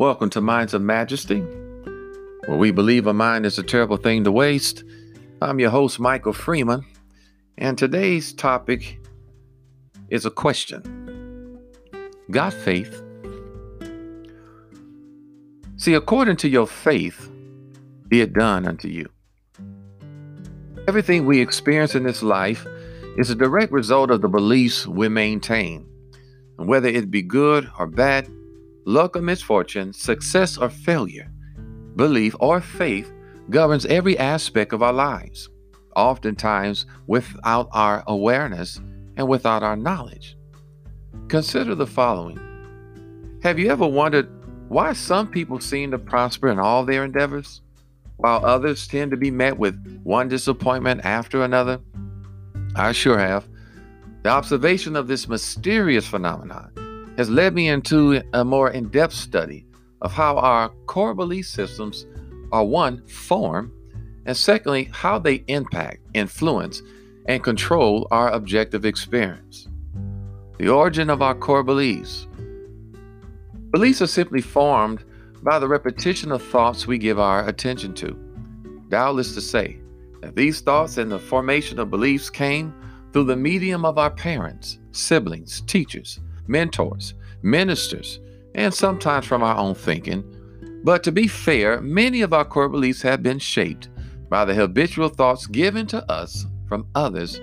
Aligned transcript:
Welcome 0.00 0.30
to 0.30 0.40
Minds 0.40 0.72
of 0.72 0.80
Majesty, 0.80 1.40
where 2.46 2.56
we 2.56 2.70
believe 2.70 3.06
a 3.06 3.12
mind 3.12 3.44
is 3.44 3.58
a 3.58 3.62
terrible 3.62 3.98
thing 3.98 4.24
to 4.24 4.32
waste. 4.32 4.82
I'm 5.42 5.60
your 5.60 5.68
host, 5.68 6.00
Michael 6.00 6.32
Freeman, 6.32 6.86
and 7.58 7.76
today's 7.76 8.32
topic 8.32 8.98
is 10.08 10.24
a 10.24 10.30
question 10.30 11.60
Got 12.30 12.54
faith? 12.54 13.02
See, 15.76 15.92
according 15.92 16.38
to 16.38 16.48
your 16.48 16.66
faith, 16.66 17.30
be 18.08 18.22
it 18.22 18.32
done 18.32 18.66
unto 18.66 18.88
you. 18.88 19.06
Everything 20.88 21.26
we 21.26 21.42
experience 21.42 21.94
in 21.94 22.04
this 22.04 22.22
life 22.22 22.66
is 23.18 23.28
a 23.28 23.34
direct 23.34 23.70
result 23.70 24.10
of 24.10 24.22
the 24.22 24.30
beliefs 24.30 24.86
we 24.86 25.10
maintain. 25.10 25.86
And 26.58 26.66
whether 26.66 26.88
it 26.88 27.10
be 27.10 27.20
good 27.20 27.70
or 27.78 27.86
bad, 27.86 28.30
luck 28.84 29.16
or 29.16 29.22
misfortune, 29.22 29.92
success 29.92 30.56
or 30.56 30.68
failure, 30.68 31.30
belief 31.96 32.34
or 32.40 32.60
faith 32.60 33.12
governs 33.50 33.86
every 33.86 34.18
aspect 34.18 34.72
of 34.72 34.82
our 34.82 34.92
lives, 34.92 35.48
oftentimes 35.96 36.86
without 37.06 37.68
our 37.72 38.04
awareness 38.06 38.80
and 39.16 39.28
without 39.28 39.62
our 39.62 39.76
knowledge. 39.76 40.36
Consider 41.28 41.74
the 41.74 41.86
following 41.86 42.38
Have 43.42 43.58
you 43.58 43.70
ever 43.70 43.86
wondered 43.86 44.28
why 44.68 44.92
some 44.92 45.28
people 45.28 45.60
seem 45.60 45.90
to 45.90 45.98
prosper 45.98 46.48
in 46.48 46.58
all 46.58 46.84
their 46.84 47.04
endeavors, 47.04 47.60
while 48.16 48.44
others 48.44 48.86
tend 48.86 49.10
to 49.10 49.16
be 49.16 49.30
met 49.30 49.58
with 49.58 50.00
one 50.04 50.28
disappointment 50.28 51.04
after 51.04 51.42
another? 51.42 51.80
I 52.76 52.92
sure 52.92 53.18
have. 53.18 53.48
The 54.22 54.28
observation 54.28 54.96
of 54.96 55.08
this 55.08 55.26
mysterious 55.26 56.06
phenomenon 56.06 56.72
has 57.20 57.28
led 57.28 57.54
me 57.54 57.68
into 57.68 58.22
a 58.32 58.42
more 58.42 58.70
in 58.70 58.88
depth 58.88 59.12
study 59.12 59.66
of 60.00 60.10
how 60.10 60.38
our 60.38 60.70
core 60.86 61.12
belief 61.12 61.46
systems 61.46 62.06
are 62.50 62.64
one, 62.64 63.06
form, 63.08 63.70
and 64.24 64.34
secondly, 64.34 64.84
how 64.90 65.18
they 65.18 65.44
impact, 65.46 65.98
influence, 66.14 66.80
and 67.26 67.44
control 67.44 68.08
our 68.10 68.30
objective 68.30 68.86
experience. 68.86 69.68
The 70.58 70.70
origin 70.70 71.10
of 71.10 71.20
our 71.20 71.34
core 71.34 71.62
beliefs. 71.62 72.26
Beliefs 73.70 74.00
are 74.00 74.06
simply 74.06 74.40
formed 74.40 75.04
by 75.42 75.58
the 75.58 75.68
repetition 75.68 76.32
of 76.32 76.42
thoughts 76.42 76.86
we 76.86 76.96
give 76.96 77.18
our 77.18 77.46
attention 77.46 77.92
to. 77.96 78.16
Doubtless 78.88 79.34
to 79.34 79.42
say 79.42 79.78
that 80.22 80.36
these 80.36 80.62
thoughts 80.62 80.96
and 80.96 81.12
the 81.12 81.18
formation 81.18 81.78
of 81.78 81.90
beliefs 81.90 82.30
came 82.30 82.72
through 83.12 83.24
the 83.24 83.36
medium 83.36 83.84
of 83.84 83.98
our 83.98 84.10
parents, 84.10 84.78
siblings, 84.92 85.60
teachers, 85.66 86.18
mentors, 86.46 87.14
ministers, 87.42 88.20
and 88.54 88.72
sometimes 88.72 89.26
from 89.26 89.42
our 89.42 89.56
own 89.56 89.74
thinking. 89.74 90.24
But 90.82 91.02
to 91.04 91.12
be 91.12 91.28
fair, 91.28 91.80
many 91.80 92.22
of 92.22 92.32
our 92.32 92.44
core 92.44 92.68
beliefs 92.68 93.02
have 93.02 93.22
been 93.22 93.38
shaped 93.38 93.88
by 94.28 94.44
the 94.44 94.54
habitual 94.54 95.08
thoughts 95.08 95.46
given 95.46 95.86
to 95.88 96.10
us 96.10 96.46
from 96.68 96.86
others 96.94 97.40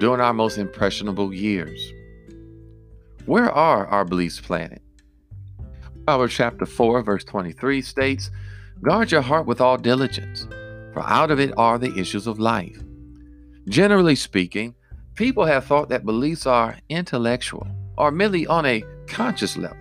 during 0.00 0.20
our 0.20 0.34
most 0.34 0.58
impressionable 0.58 1.32
years. 1.32 1.92
Where 3.26 3.50
are 3.50 3.86
our 3.86 4.04
beliefs 4.04 4.40
planted? 4.40 4.80
Proverbs 6.06 6.34
chapter 6.34 6.66
4, 6.66 7.02
verse 7.02 7.24
23 7.24 7.80
states, 7.80 8.30
Guard 8.82 9.12
your 9.12 9.22
heart 9.22 9.46
with 9.46 9.60
all 9.60 9.78
diligence, 9.78 10.46
for 10.92 11.00
out 11.00 11.30
of 11.30 11.40
it 11.40 11.54
are 11.56 11.78
the 11.78 11.98
issues 11.98 12.26
of 12.26 12.38
life. 12.38 12.82
Generally 13.68 14.16
speaking, 14.16 14.74
people 15.14 15.46
have 15.46 15.64
thought 15.64 15.88
that 15.88 16.04
beliefs 16.04 16.44
are 16.44 16.76
intellectual 16.90 17.66
or 17.96 18.10
merely 18.10 18.46
on 18.46 18.66
a 18.66 18.84
conscious 19.06 19.56
level. 19.56 19.76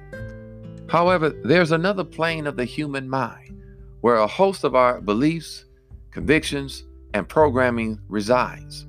However, 0.89 1.29
there's 1.29 1.71
another 1.71 2.03
plane 2.03 2.45
of 2.47 2.55
the 2.55 2.65
human 2.65 3.09
mind 3.09 3.63
where 4.01 4.17
a 4.17 4.27
host 4.27 4.63
of 4.63 4.75
our 4.75 5.01
beliefs, 5.01 5.65
convictions, 6.11 6.83
and 7.13 7.27
programming 7.27 7.99
resides 8.09 8.85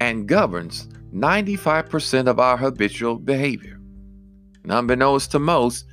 and 0.00 0.26
governs 0.26 0.88
95% 1.14 2.28
of 2.28 2.38
our 2.38 2.56
habitual 2.56 3.16
behavior. 3.16 3.80
Unbeknownst 4.64 5.32
to 5.32 5.38
most, 5.38 5.86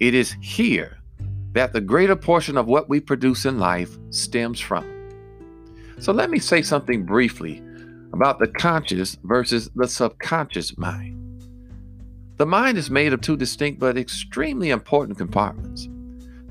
it 0.00 0.14
is 0.14 0.32
here 0.40 0.98
that 1.52 1.72
the 1.72 1.80
greater 1.80 2.16
portion 2.16 2.56
of 2.56 2.66
what 2.66 2.88
we 2.88 2.98
produce 2.98 3.44
in 3.44 3.58
life 3.58 3.96
stems 4.10 4.58
from. 4.58 4.84
So 6.00 6.12
let 6.12 6.30
me 6.30 6.38
say 6.38 6.62
something 6.62 7.04
briefly 7.04 7.62
about 8.12 8.38
the 8.38 8.48
conscious 8.48 9.16
versus 9.22 9.70
the 9.74 9.86
subconscious 9.86 10.76
mind. 10.76 11.23
The 12.36 12.46
mind 12.46 12.78
is 12.78 12.90
made 12.90 13.12
of 13.12 13.20
two 13.20 13.36
distinct 13.36 13.78
but 13.78 13.96
extremely 13.96 14.70
important 14.70 15.18
compartments. 15.18 15.88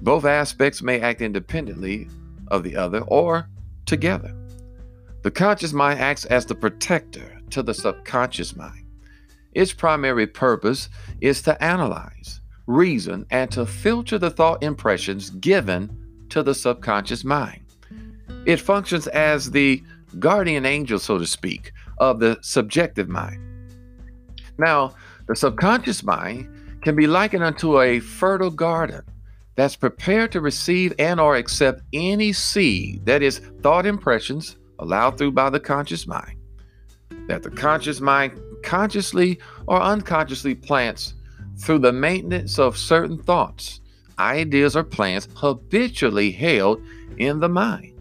Both 0.02 0.24
aspects 0.24 0.82
may 0.82 1.02
act 1.02 1.22
independently 1.22 2.08
of 2.48 2.64
the 2.64 2.76
other 2.76 3.02
or 3.02 3.50
together. 3.86 4.34
The 5.24 5.32
conscious 5.32 5.74
mind 5.74 6.00
acts 6.00 6.26
as 6.26 6.46
the 6.46 6.56
protector 6.56 7.40
to 7.50 7.62
the 7.64 7.74
subconscious 7.74 8.56
mind. 8.56 8.86
Its 9.54 9.74
primary 9.74 10.26
purpose 10.26 10.90
is 11.22 11.42
to 11.44 11.62
analyze, 11.62 12.42
reason, 12.66 13.26
and 13.30 13.52
to 13.52 13.66
filter 13.66 14.18
the 14.18 14.32
thought 14.32 14.64
impressions 14.64 15.30
given 15.32 16.26
to 16.30 16.44
the 16.44 16.56
subconscious 16.56 17.24
mind. 17.24 17.62
It 18.46 18.60
functions 18.60 19.08
as 19.08 19.52
the 19.52 19.84
guardian 20.20 20.66
angel, 20.66 21.00
so 21.00 21.18
to 21.18 21.28
speak, 21.28 21.72
of 21.98 22.20
the 22.20 22.38
subjective 22.42 23.10
mind. 23.10 23.40
Now, 24.58 24.96
the 25.28 25.36
subconscious 25.36 26.04
mind 26.04 26.48
can 26.82 26.96
be 26.96 27.08
likened 27.08 27.44
unto 27.44 27.82
a 27.82 28.00
fertile 28.00 28.52
garden 28.52 29.02
that's 29.56 29.76
prepared 29.76 30.32
to 30.32 30.42
receive 30.42 30.94
and 31.00 31.20
or 31.20 31.36
accept 31.36 31.82
any 31.94 32.34
seed 32.34 33.06
that 33.06 33.22
is 33.22 33.40
thought 33.62 33.86
impressions 33.86 34.58
allowed 34.80 35.18
through 35.18 35.32
by 35.32 35.50
the 35.50 35.60
conscious 35.60 36.08
mind. 36.08 36.38
That 37.28 37.44
the 37.44 37.52
conscious 37.52 38.02
mind 38.02 38.40
consciously 38.64 39.40
or 39.68 39.82
unconsciously 39.82 40.56
plants 40.56 41.14
through 41.58 41.80
the 41.80 41.94
maintenance 41.94 42.58
of 42.58 42.78
certain 42.78 43.18
thoughts 43.18 43.82
ideas 44.20 44.76
or 44.76 44.84
plans 44.84 45.28
habitually 45.36 46.32
held 46.32 46.82
in 47.18 47.40
the 47.40 47.50
mind 47.50 47.93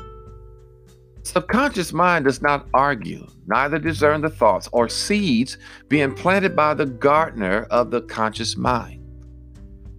Subconscious 1.24 1.92
mind 1.92 2.24
does 2.24 2.42
not 2.42 2.66
argue, 2.74 3.26
neither 3.46 3.78
discern 3.78 4.22
the 4.22 4.28
thoughts 4.28 4.68
or 4.72 4.88
seeds 4.88 5.56
being 5.88 6.12
planted 6.14 6.56
by 6.56 6.74
the 6.74 6.86
gardener 6.86 7.66
of 7.70 7.90
the 7.90 8.02
conscious 8.02 8.56
mind. 8.56 9.00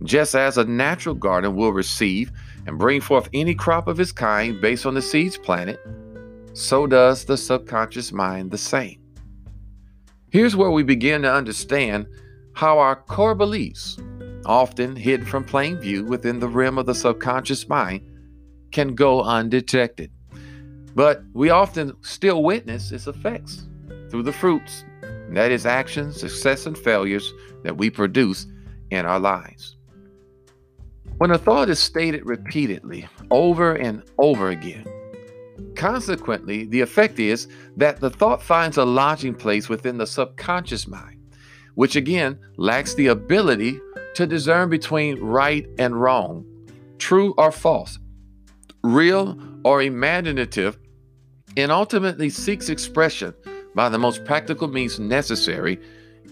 Just 0.03 0.35
as 0.35 0.57
a 0.57 0.65
natural 0.65 1.15
garden 1.15 1.55
will 1.55 1.71
receive 1.71 2.29
and 2.67 2.77
bring 2.77 2.99
forth 2.99 3.29
any 3.33 3.55
crop 3.55 3.87
of 3.87 4.01
its 4.01 4.11
kind 4.11 4.59
based 4.59 4.85
on 4.85 4.95
the 4.95 5.01
seeds 5.01 5.37
planted, 5.37 5.79
so 6.53 6.85
does 6.85 7.23
the 7.23 7.37
subconscious 7.37 8.11
mind 8.11 8.51
the 8.51 8.57
same. 8.57 8.99
Here's 10.29 10.57
where 10.57 10.71
we 10.71 10.83
begin 10.83 11.21
to 11.21 11.33
understand 11.33 12.05
how 12.53 12.79
our 12.79 12.97
core 12.97 13.35
beliefs, 13.35 13.97
often 14.45 14.95
hidden 14.95 15.25
from 15.25 15.45
plain 15.45 15.77
view 15.79 16.03
within 16.03 16.39
the 16.39 16.49
rim 16.49 16.77
of 16.77 16.85
the 16.85 16.95
subconscious 16.95 17.69
mind, 17.69 18.01
can 18.71 18.93
go 18.93 19.21
undetected. 19.21 20.11
But 20.95 21.23
we 21.33 21.49
often 21.49 21.93
still 22.01 22.43
witness 22.43 22.91
its 22.91 23.07
effects 23.07 23.67
through 24.09 24.23
the 24.23 24.33
fruits, 24.33 24.85
that 25.29 25.51
is, 25.51 25.65
actions, 25.65 26.19
success, 26.19 26.65
and 26.65 26.77
failures 26.77 27.33
that 27.63 27.75
we 27.75 27.89
produce 27.89 28.45
in 28.91 29.05
our 29.05 29.19
lives. 29.19 29.77
When 31.17 31.31
a 31.31 31.37
thought 31.37 31.69
is 31.69 31.79
stated 31.79 32.25
repeatedly, 32.25 33.07
over 33.31 33.73
and 33.73 34.03
over 34.17 34.49
again, 34.49 34.85
consequently, 35.75 36.65
the 36.65 36.81
effect 36.81 37.19
is 37.19 37.47
that 37.77 37.99
the 37.99 38.09
thought 38.09 38.41
finds 38.41 38.77
a 38.77 38.85
lodging 38.85 39.33
place 39.33 39.69
within 39.69 39.97
the 39.97 40.07
subconscious 40.07 40.87
mind, 40.87 41.19
which 41.75 41.95
again 41.95 42.39
lacks 42.57 42.93
the 42.93 43.07
ability 43.07 43.79
to 44.15 44.27
discern 44.27 44.69
between 44.69 45.19
right 45.19 45.67
and 45.79 45.99
wrong, 45.99 46.45
true 46.99 47.33
or 47.37 47.51
false, 47.51 47.97
real 48.83 49.39
or 49.63 49.81
imaginative, 49.81 50.77
and 51.57 51.71
ultimately 51.71 52.29
seeks 52.29 52.69
expression 52.69 53.33
by 53.75 53.89
the 53.89 53.97
most 53.97 54.23
practical 54.25 54.67
means 54.67 54.99
necessary 54.99 55.79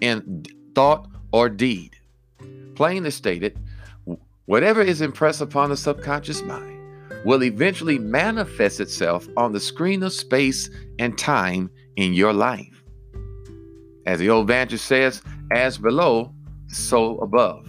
in 0.01 0.45
thought 0.75 1.07
or 1.31 1.50
deed. 1.50 1.95
Plainly 2.75 3.12
stated, 3.12 3.57
whatever 4.45 4.81
is 4.81 5.01
impressed 5.01 5.41
upon 5.41 5.69
the 5.69 5.77
subconscious 5.77 6.41
mind 6.44 6.79
will 7.25 7.44
eventually 7.44 8.00
manifest 8.00 8.79
itself 8.79 9.27
on 9.38 9.51
the 9.51 9.59
screen 9.59 10.01
of 10.03 10.13
space 10.13 10.69
and 11.00 11.18
time 11.18 11.69
in 11.95 12.13
your 12.13 12.33
life. 12.33 12.83
As 14.06 14.19
the 14.19 14.29
old 14.29 14.50
evangelist 14.50 14.85
says, 14.85 15.21
as 15.51 15.77
below, 15.77 16.33
so 16.68 17.18
above. 17.19 17.68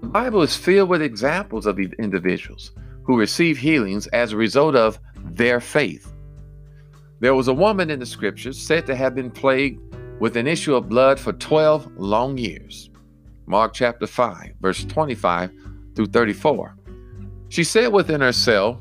The 0.00 0.08
Bible 0.08 0.42
is 0.42 0.56
filled 0.56 0.88
with 0.88 1.02
examples 1.02 1.66
of 1.66 1.78
individuals 1.78 2.72
who 3.02 3.18
receive 3.18 3.58
healings 3.58 4.06
as 4.08 4.32
a 4.32 4.36
result 4.36 4.76
of 4.76 4.98
their 5.16 5.60
faith. 5.60 6.12
There 7.20 7.34
was 7.34 7.48
a 7.48 7.54
woman 7.54 7.90
in 7.90 8.00
the 8.00 8.06
scriptures 8.06 8.58
said 8.58 8.86
to 8.86 8.96
have 8.96 9.14
been 9.14 9.30
plagued 9.30 9.94
with 10.20 10.36
an 10.36 10.46
issue 10.46 10.74
of 10.74 10.88
blood 10.88 11.20
for 11.20 11.34
12 11.34 11.98
long 11.98 12.38
years. 12.38 12.88
Mark 13.46 13.74
chapter 13.74 14.06
5, 14.06 14.54
verse 14.60 14.84
25 14.84 15.50
through 15.94 16.06
34. 16.06 16.76
She 17.50 17.62
said 17.62 17.92
within 17.92 18.22
herself, 18.22 18.80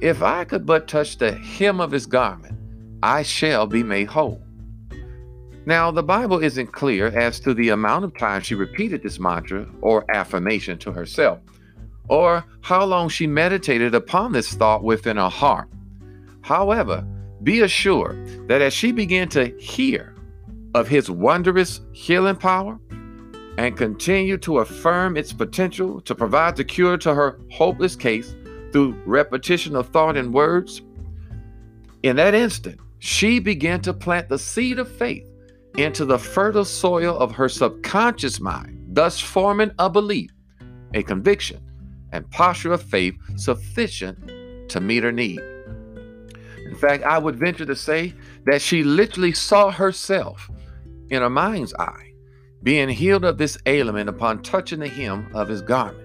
If 0.00 0.22
I 0.22 0.44
could 0.44 0.66
but 0.66 0.86
touch 0.86 1.18
the 1.18 1.32
hem 1.32 1.80
of 1.80 1.90
his 1.90 2.06
garment, 2.06 2.56
I 3.02 3.22
shall 3.22 3.66
be 3.66 3.82
made 3.82 4.06
whole. 4.06 4.40
Now, 5.66 5.90
the 5.90 6.02
Bible 6.02 6.44
isn't 6.44 6.72
clear 6.72 7.06
as 7.08 7.40
to 7.40 7.54
the 7.54 7.70
amount 7.70 8.04
of 8.04 8.16
time 8.16 8.42
she 8.42 8.54
repeated 8.54 9.02
this 9.02 9.18
mantra 9.18 9.66
or 9.80 10.04
affirmation 10.14 10.78
to 10.78 10.92
herself, 10.92 11.40
or 12.08 12.44
how 12.60 12.84
long 12.84 13.08
she 13.08 13.26
meditated 13.26 13.94
upon 13.94 14.30
this 14.32 14.52
thought 14.54 14.84
within 14.84 15.16
her 15.16 15.30
heart. 15.30 15.68
However, 16.42 17.04
be 17.44 17.60
assured 17.60 18.48
that 18.48 18.62
as 18.62 18.72
she 18.72 18.90
began 18.90 19.28
to 19.28 19.56
hear 19.58 20.14
of 20.74 20.88
his 20.88 21.10
wondrous 21.10 21.80
healing 21.92 22.36
power 22.36 22.78
and 23.58 23.76
continue 23.76 24.36
to 24.38 24.58
affirm 24.58 25.16
its 25.16 25.32
potential 25.32 26.00
to 26.00 26.14
provide 26.14 26.56
the 26.56 26.64
cure 26.64 26.96
to 26.98 27.14
her 27.14 27.38
hopeless 27.52 27.94
case 27.94 28.34
through 28.72 29.00
repetition 29.06 29.76
of 29.76 29.88
thought 29.90 30.16
and 30.16 30.34
words, 30.34 30.82
in 32.02 32.16
that 32.16 32.34
instant, 32.34 32.80
she 32.98 33.38
began 33.38 33.80
to 33.82 33.94
plant 33.94 34.28
the 34.28 34.38
seed 34.38 34.78
of 34.78 34.90
faith 34.90 35.28
into 35.76 36.04
the 36.04 36.18
fertile 36.18 36.64
soil 36.64 37.16
of 37.18 37.32
her 37.32 37.48
subconscious 37.48 38.40
mind, 38.40 38.78
thus 38.88 39.20
forming 39.20 39.70
a 39.78 39.88
belief, 39.88 40.30
a 40.94 41.02
conviction, 41.02 41.60
and 42.12 42.28
posture 42.30 42.72
of 42.72 42.82
faith 42.82 43.14
sufficient 43.36 44.68
to 44.68 44.80
meet 44.80 45.02
her 45.02 45.12
need. 45.12 45.40
In 46.74 46.80
fact, 46.80 47.04
I 47.04 47.18
would 47.18 47.36
venture 47.36 47.64
to 47.66 47.76
say 47.76 48.14
that 48.46 48.60
she 48.60 48.82
literally 48.82 49.30
saw 49.30 49.70
herself 49.70 50.50
in 51.08 51.22
her 51.22 51.30
mind's 51.30 51.72
eye 51.74 52.10
being 52.64 52.88
healed 52.88 53.24
of 53.24 53.38
this 53.38 53.56
ailment 53.66 54.08
upon 54.08 54.42
touching 54.42 54.80
the 54.80 54.88
hem 54.88 55.30
of 55.34 55.46
his 55.46 55.62
garment. 55.62 56.00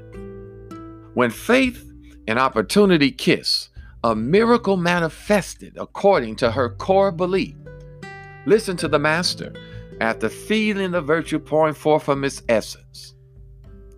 When 1.16 1.32
faith 1.32 1.92
and 2.28 2.38
opportunity 2.38 3.10
kiss, 3.12 3.70
a 4.04 4.16
miracle 4.16 4.78
manifested 4.78 5.76
according 5.76 6.36
to 6.36 6.52
her 6.52 6.70
core 6.76 7.12
belief. 7.12 7.56
Listen 8.46 8.78
to 8.78 8.88
the 8.88 9.00
Master 9.00 9.52
after 10.00 10.30
feeling 10.30 10.92
the 10.92 11.02
virtue 11.02 11.40
pouring 11.40 11.74
forth 11.74 12.04
from 12.04 12.24
its 12.24 12.44
essence. 12.48 13.16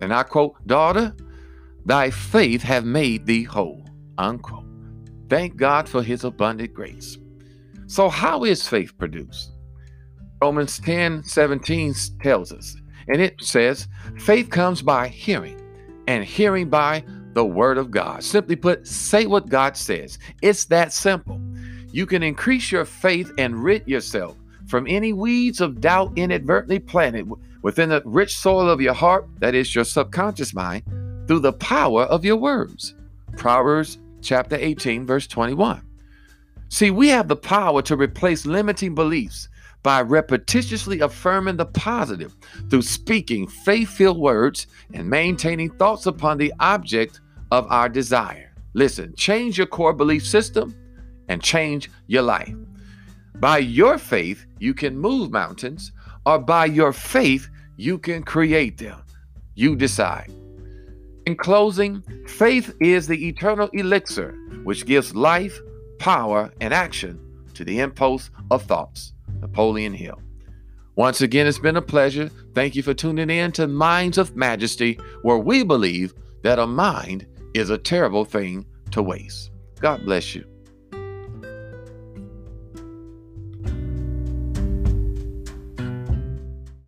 And 0.00 0.14
I 0.14 0.22
quote, 0.22 0.54
Daughter, 0.66 1.14
thy 1.84 2.08
faith 2.10 2.62
have 2.62 2.86
made 2.86 3.26
thee 3.26 3.42
whole. 3.42 3.86
Unquote. 4.16 4.71
Thank 5.32 5.56
God 5.56 5.88
for 5.88 6.02
his 6.02 6.24
abundant 6.24 6.74
grace. 6.74 7.16
So, 7.86 8.10
how 8.10 8.44
is 8.44 8.68
faith 8.68 8.98
produced? 8.98 9.52
Romans 10.42 10.78
10 10.80 11.24
17 11.24 11.94
tells 12.20 12.52
us, 12.52 12.76
and 13.08 13.18
it 13.18 13.36
says, 13.40 13.88
faith 14.18 14.50
comes 14.50 14.82
by 14.82 15.08
hearing, 15.08 15.58
and 16.06 16.22
hearing 16.22 16.68
by 16.68 17.02
the 17.32 17.46
word 17.46 17.78
of 17.78 17.90
God. 17.90 18.22
Simply 18.22 18.56
put, 18.56 18.86
say 18.86 19.24
what 19.24 19.48
God 19.48 19.74
says. 19.74 20.18
It's 20.42 20.66
that 20.66 20.92
simple. 20.92 21.40
You 21.90 22.04
can 22.04 22.22
increase 22.22 22.70
your 22.70 22.84
faith 22.84 23.32
and 23.38 23.64
rid 23.64 23.88
yourself 23.88 24.36
from 24.66 24.86
any 24.86 25.14
weeds 25.14 25.62
of 25.62 25.80
doubt 25.80 26.12
inadvertently 26.14 26.80
planted 26.80 27.26
within 27.62 27.88
the 27.88 28.02
rich 28.04 28.36
soil 28.36 28.68
of 28.68 28.82
your 28.82 28.92
heart, 28.92 29.26
that 29.38 29.54
is 29.54 29.74
your 29.74 29.84
subconscious 29.84 30.52
mind, 30.52 30.82
through 31.26 31.40
the 31.40 31.54
power 31.54 32.02
of 32.02 32.22
your 32.22 32.36
words. 32.36 32.94
Proverbs 33.38 33.96
chapter 34.22 34.56
18, 34.56 35.06
verse 35.06 35.26
21. 35.26 35.82
See, 36.68 36.90
we 36.90 37.08
have 37.08 37.28
the 37.28 37.36
power 37.36 37.82
to 37.82 37.96
replace 37.96 38.46
limiting 38.46 38.94
beliefs 38.94 39.48
by 39.82 40.02
repetitiously 40.02 41.02
affirming 41.02 41.56
the 41.56 41.66
positive 41.66 42.34
through 42.70 42.82
speaking 42.82 43.46
faith 43.46 43.90
filled 43.90 44.18
words 44.18 44.66
and 44.94 45.08
maintaining 45.08 45.70
thoughts 45.70 46.06
upon 46.06 46.38
the 46.38 46.52
object 46.60 47.20
of 47.50 47.66
our 47.70 47.88
desire. 47.88 48.54
Listen, 48.74 49.14
change 49.16 49.58
your 49.58 49.66
core 49.66 49.92
belief 49.92 50.26
system 50.26 50.74
and 51.28 51.42
change 51.42 51.90
your 52.06 52.22
life. 52.22 52.54
By 53.36 53.58
your 53.58 53.98
faith, 53.98 54.46
you 54.58 54.72
can 54.72 54.96
move 54.96 55.30
mountains, 55.30 55.92
or 56.24 56.38
by 56.38 56.66
your 56.66 56.92
faith, 56.92 57.48
you 57.76 57.98
can 57.98 58.22
create 58.22 58.78
them. 58.78 59.02
You 59.54 59.74
decide. 59.76 60.32
In 61.26 61.36
closing, 61.36 62.02
faith 62.26 62.74
is 62.80 63.06
the 63.06 63.28
eternal 63.28 63.68
elixir 63.72 64.36
which 64.64 64.86
gives 64.86 65.14
life, 65.14 65.58
power, 65.98 66.52
and 66.60 66.74
action 66.74 67.18
to 67.54 67.64
the 67.64 67.78
impulse 67.78 68.30
of 68.50 68.62
thoughts. 68.62 69.12
Napoleon 69.40 69.94
Hill. 69.94 70.20
Once 70.96 71.20
again, 71.20 71.46
it's 71.46 71.58
been 71.58 71.76
a 71.76 71.82
pleasure. 71.82 72.28
Thank 72.54 72.74
you 72.74 72.82
for 72.82 72.92
tuning 72.92 73.30
in 73.30 73.52
to 73.52 73.66
Minds 73.66 74.18
of 74.18 74.36
Majesty, 74.36 74.98
where 75.22 75.38
we 75.38 75.62
believe 75.62 76.12
that 76.42 76.58
a 76.58 76.66
mind 76.66 77.26
is 77.54 77.70
a 77.70 77.78
terrible 77.78 78.24
thing 78.24 78.66
to 78.90 79.02
waste. 79.02 79.50
God 79.80 80.04
bless 80.04 80.34
you. 80.34 80.51